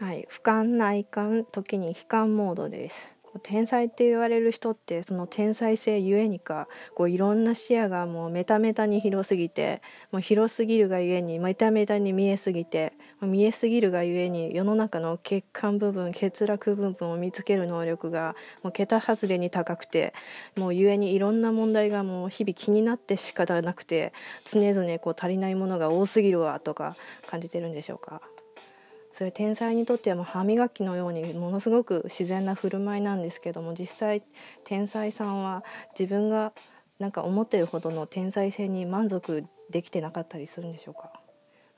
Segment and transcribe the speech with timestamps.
[0.00, 3.10] はい、俯瞰内観時に悲観モードです
[3.42, 20.14] 天才って言われる人ってその天才性ゆえにかこういろんな視野がもうメタメタに広すぎてもう広すぎるがゆえにメタメタに見えすぎて見えすぎるがゆえに世の中の欠陥部分欠落部分を見つける能力がもう桁外れに高くて
[20.56, 24.12] もうゆえにいろんな問題がもう日々気になって仕方なくて
[24.44, 26.96] 常々こう足りないものが多すぎるわとか
[27.26, 28.22] 感じてるんでしょうか？
[29.18, 34.22] それ天才にとってはもう歯磨きのようにものすごく自然な振る舞いなんですけども実際
[34.64, 35.64] 天才さんは
[35.98, 36.52] 自分が
[37.00, 41.10] なんか思ってるほどの天才性に満足できてなかったりするんでしょうか？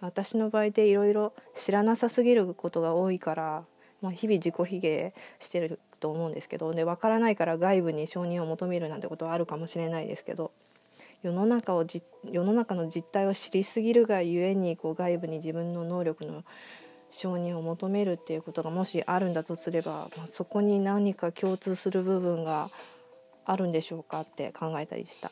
[0.03, 3.65] 私の場合でいろいろ知らなさすぎることが多いから、
[4.03, 10.53] まあ、日々自己卑下してると思うんですけどで分からないから外部に承認を求めるなんてことはあるかもしれないですけど
[11.23, 16.45] 世の中をじ世の中の実態を知りすぎるがゆえにこう外部に自分の能力の
[17.11, 22.71] 承認を求めるっていうことがもしあるんだとすれば、まあ、そこに何か共通する部分が
[23.45, 25.31] あるんでしょうかって考えたりした。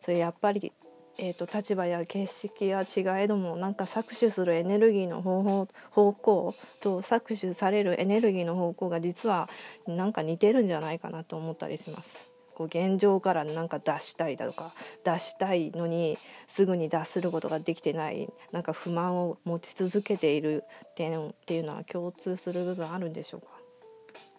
[0.00, 0.72] それやっぱり
[1.18, 9.48] えーと、立場や形式や違えどもなんか搾取するエネルギーの方法方向と搾取されるエネルギーの方向が実は
[9.86, 12.35] なんか似てるんじゃないかなと思ったりします。
[12.56, 14.72] こう現状からなんか出したいだとか
[15.04, 20.64] 出したいのにすぐに脱することができてないなんか不満を持ち続けている
[20.96, 23.48] 点っていうのは共通する部分あるんでしょうか？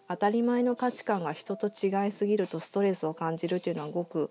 [0.08, 4.30] 当たり前の価値観が人と違いすぎるとストレスを感じるっていうのはごく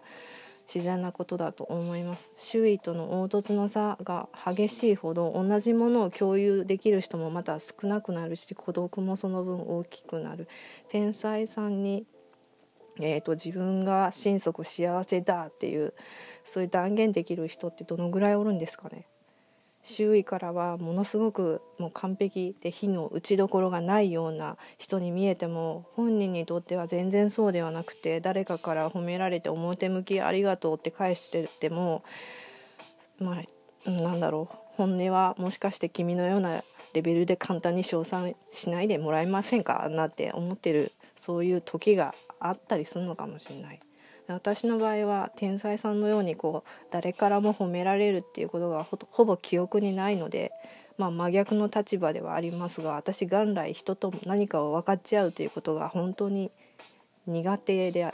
[0.67, 2.33] 自然なことだと思います。
[2.35, 10.49] 周囲との凹凸の差が激しいほど同じものを共有できる人もまた少なくなるし孤独もその分大きくなる。
[10.89, 12.05] 天才さんに
[12.99, 15.93] えーと、自分が心底幸せだっていう
[16.43, 19.05] そういう断言できる人ってどのぐらいおるんですかね。
[19.83, 32.03] 周囲からはものすごくもう完璧で火の打ちどころがないような人に見えても本人にとっては全然そうではなくて誰かから褒められて表向きありがとうって返してても
[33.19, 33.41] ま
[33.85, 39.87] あなんだろう本音はもしかして君のようなレベルで簡単に称賛しないでもらえませんか？
[39.89, 40.91] なって思ってる
[41.27, 43.79] そういう時があったりするのかもしれない。
[44.29, 50.51] 私の場合は天才さんのようにこう誰からも褒められるっていうことがほぼ記憶にないので、
[50.97, 56.49] まあ、真逆の立場ではありますが私元来人と何かを分かち合うということが本当に
[57.25, 58.13] 苦手で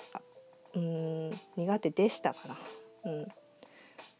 [0.76, 2.40] うん苦手でしたか
[3.04, 3.12] ら、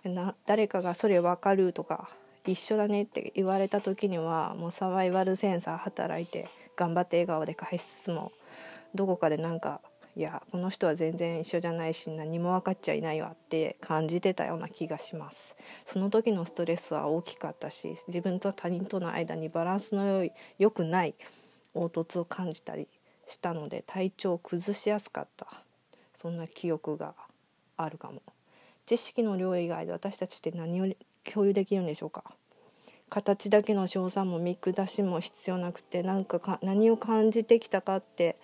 [0.06, 2.10] うん、な誰かが「それ分かる」とか
[2.46, 8.32] 「一緒だね」って言われた時にはもうサバイバルセンサー働いて頑張って笑顔で返しつつも
[8.96, 9.82] どこかでなんか
[10.16, 15.56] いやこの人は全然一緒じゃないし何も分かっちゃいないわって感じてたような気がします。
[15.88, 21.16] その時のストレスは大きかったし自分と他人との間にバランスの良い良くない
[21.74, 22.88] 凹凸を感じたり
[23.28, 25.48] したので体調を崩しやすかった。
[26.14, 27.16] そんな記憶が
[27.76, 28.22] あるかも。
[28.86, 30.94] 知識の量以外で私たちって何を
[31.24, 32.24] 共有できるんでしょうか。
[33.10, 38.38] 形だけの称賛も見下しも必要なくて何かか何を感じてきたかって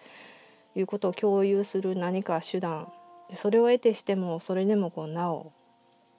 [0.81, 2.91] いうことを共有する何か手段
[3.34, 5.51] それを得てしてもそれでもこうなお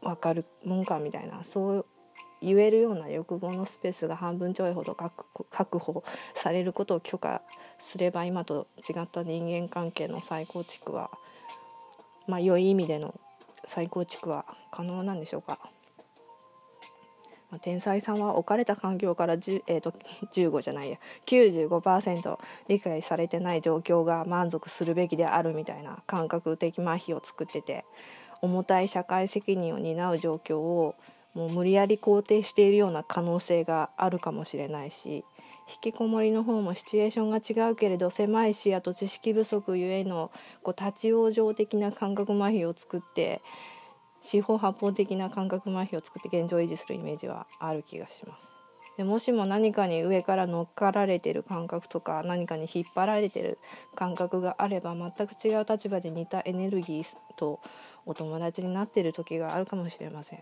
[0.03, 1.87] 分かるもんかみたいなそう
[2.43, 6.03] 言えるような欲望のスペースが半分ちょいほど確保
[6.35, 7.43] されることを許可
[7.79, 11.11] すれば今と違った人間関係の再構築は
[12.27, 13.15] まあ良い意味での
[13.67, 15.59] 再構築は可能なんでしょうか？
[17.51, 19.93] まあ、天才さんは置かれた環境から、えーと、
[20.33, 22.39] 15じゃないや95%
[22.69, 27.85] 理解されてない状況が満足するべきであるみたいな感覚的麻痺を作ってて
[28.41, 30.95] 重たい社会責任を担う状況を
[31.35, 35.25] もう無理やり肯定しているような可能性があるかもしれないし
[35.69, 40.33] 引きこもりの方もシチュエーションが違うけれど狭い視野と知識不足ゆえの
[40.63, 43.41] こう立ち往生的な感覚麻痺を作って
[44.23, 48.57] 四方八方的な感覚麻痺を作って現状維持するイメージはある気がします。
[48.97, 53.59] でもしも何かに上から乗っかられてる感覚とか何かに引っ張られてる
[53.95, 57.05] 感覚があれば全く違う立場で似たエネルギー
[57.37, 57.61] と
[58.05, 60.41] お友達になってる時があるかもしれません。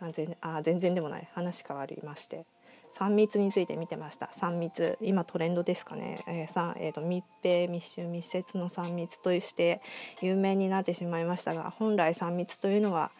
[0.00, 2.46] あ全あ全然でもない話変わりまして
[2.94, 4.30] 3密について見てました。
[4.34, 9.80] 3密今トレンドですかね、えーえーと、密閉密集密接の3密として
[10.20, 13.10] 有名になってしまいましたが本来3密というのは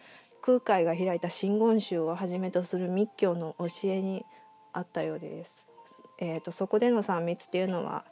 [0.41, 4.25] 空海が開いた真言宗をはじめとする密教の教えに
[4.73, 5.67] あったようです。
[6.19, 8.05] えーと、そこでの3密っていうのは、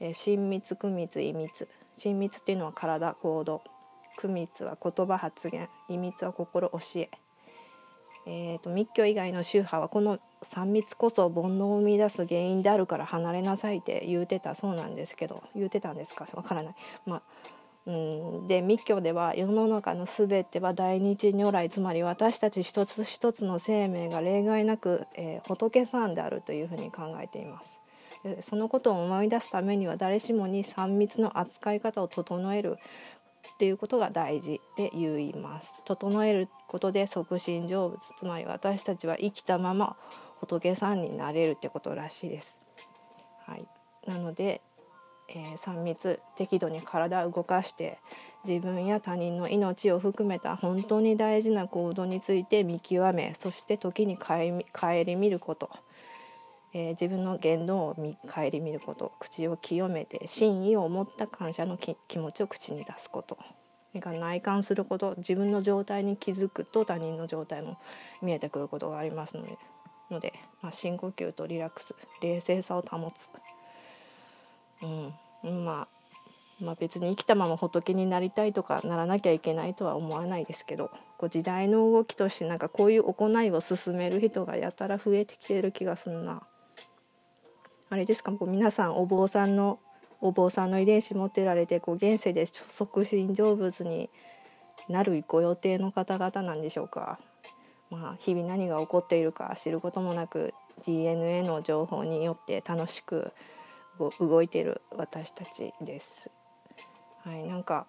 [0.00, 1.68] えー、親密苦密異密
[1.98, 3.62] 親密っていうのは体行動。
[4.16, 7.10] 苦密は言葉発言異密は心教え。
[8.26, 16.26] えーと密教以外の宗派はこの3密こそ煩悩を生み出す原因であるから離れなさいって言うてたそうなんですけど言うてたんですか？
[16.34, 16.74] わからない。
[17.06, 17.22] まあ
[17.84, 27.80] うんで密教では世の中の全ては大日如来つまり私たち一つ一つの生命が例外なく、えー、仏さんであるというふうに考えています。
[28.40, 32.76] そのことを思い出すためには誰しもに3密の扱い方を整える
[33.54, 35.80] っていうことが大事で言います。
[35.84, 39.96] 整えることで即身成仏つまり私たちは生きたまま
[40.42, 42.60] 仏さんになれるってことらしいです。
[43.46, 43.66] はい、
[44.06, 44.60] なので、
[45.28, 47.98] えー、3密適度に体を動かして
[48.44, 54.38] 自分や他人の命を含めた本当に大事な行動について見極めそして時に顧
[55.16, 55.70] みること。
[56.74, 63.36] えー、自分の言動を見顧みること口を清めて真意を持った感謝の気持ちを口に出すこと
[64.18, 67.76] 内観すること自分の状態に気づくと他人の状態も
[68.22, 69.58] 見えてくることがありますので
[70.12, 73.30] ので、まあ、深呼吸とリラックス冷静さを保つ、
[75.42, 76.02] うん、まあ
[76.60, 86.42] まあ、別に生きたまま仏になりたいとかならなきゃいけないとは思わないですけどこう時代の動きとしてなんかこういう行いを進める人がやたら増えてきてる気がすんな。
[87.90, 88.30] あれですか？
[88.30, 89.80] こう皆さんお坊さんの
[90.20, 94.08] お坊さんの遺伝子持ってられてこう現世で即身成仏に
[94.88, 97.18] なるご予定の方々なんでしょうか？
[97.92, 100.54] まあ、日々何が起こっているか知ることもなく
[100.86, 103.32] DNA の情報によって楽しく
[104.18, 106.30] 動いている私たちです。
[107.22, 107.86] はい、なんか、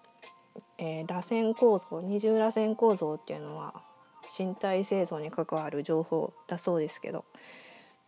[0.76, 3.82] えー、螺旋構造二重螺旋構造っていうのは
[4.38, 7.24] 身体製造に関わる情報だそうですけど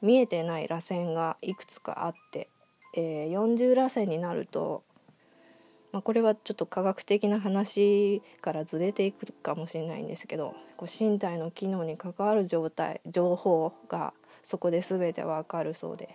[0.03, 2.51] 見えてない螺旋がいくつかあって、
[2.95, 4.83] えー、40螺旋になると、
[5.97, 14.13] まあ、これはちょっと科学的な話からずれていくかもしれないんですけどこう身体の機能に関わる状態情報が
[14.43, 16.15] そこで全てわかるそうで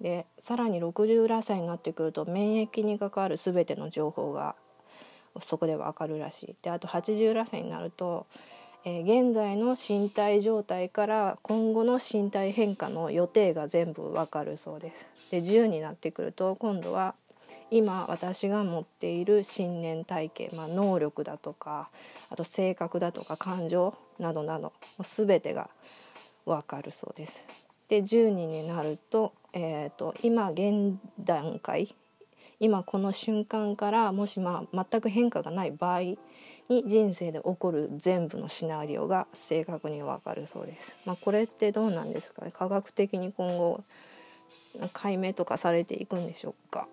[0.00, 4.56] でさらに60螺旋になってくると免疫に関わる全ての情報が
[5.42, 6.56] そこでわかるらしい。
[6.62, 8.26] であと80螺旋になると
[8.86, 15.30] え、現在の身体状態から今後の身体変化の予定が全部わかるそうです。
[15.32, 17.14] で10になってくると今度は
[17.70, 21.90] 今私が持っている信念体系、まあ、能力だとか
[22.30, 24.72] あと性格だとか感情などなど
[25.02, 25.68] 全てが
[26.44, 27.44] わかるそうです。
[27.88, 31.94] で12になると,、えーと、今現段階
[32.58, 36.18] 今この瞬間からもしまあ全く変化がない場合に
[36.86, 40.96] 人生で起こる全部のシナリオが正確にわかるそうです。
[41.04, 43.80] まあ、これってどうなんですか科学的に今後
[44.92, 46.88] 解明とかされていくんでしょうか？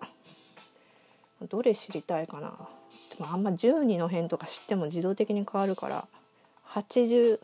[1.42, 2.56] どれ知りたいかな
[3.16, 6.06] でもあんま12の辺とか知っても自動的に変わるから
[6.74, 7.38] 88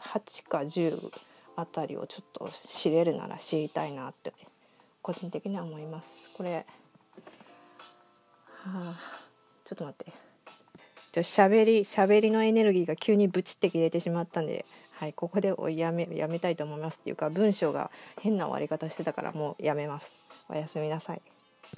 [0.49, 1.13] か10
[1.57, 4.33] あたりをちょっと知れるなら知りたいなって
[5.03, 6.31] 個人的には思います。
[6.37, 6.65] これは
[8.67, 8.95] あ
[9.65, 10.13] ちょっと待って。
[11.13, 17.91] ちょしゃべりしゃべりのエネルギーが急にブチって切れてしまったんで、はい、ここでやめやめたいと思いますっていうか文章が
[18.21, 20.13] 変な終わり方してたからもうやめます。
[20.49, 21.23] おやすみなさい。